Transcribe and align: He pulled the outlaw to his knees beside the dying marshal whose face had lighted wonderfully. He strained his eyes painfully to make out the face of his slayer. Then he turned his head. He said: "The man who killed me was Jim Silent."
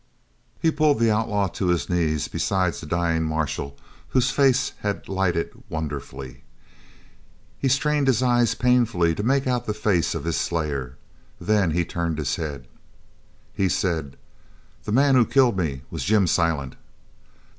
He 0.59 0.71
pulled 0.71 0.97
the 0.99 1.11
outlaw 1.11 1.45
to 1.49 1.67
his 1.67 1.87
knees 1.87 2.27
beside 2.27 2.73
the 2.73 2.87
dying 2.87 3.21
marshal 3.23 3.77
whose 4.07 4.31
face 4.31 4.71
had 4.79 5.07
lighted 5.07 5.51
wonderfully. 5.69 6.43
He 7.59 7.67
strained 7.67 8.07
his 8.07 8.23
eyes 8.23 8.55
painfully 8.55 9.13
to 9.13 9.21
make 9.21 9.45
out 9.45 9.67
the 9.67 9.75
face 9.75 10.15
of 10.15 10.23
his 10.23 10.37
slayer. 10.37 10.97
Then 11.39 11.69
he 11.69 11.85
turned 11.85 12.17
his 12.17 12.37
head. 12.37 12.67
He 13.53 13.69
said: 13.69 14.17
"The 14.85 14.91
man 14.91 15.13
who 15.13 15.23
killed 15.23 15.55
me 15.55 15.83
was 15.91 16.03
Jim 16.03 16.25
Silent." 16.25 16.77